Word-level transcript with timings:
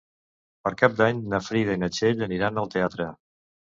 Per 0.67 0.71
Cap 0.79 0.95
d'Any 1.01 1.21
na 1.33 1.41
Frida 1.49 1.75
i 1.77 1.81
na 1.83 1.91
Txell 1.99 2.25
aniran 2.31 2.59
al 2.63 2.73
teatre. 2.77 3.11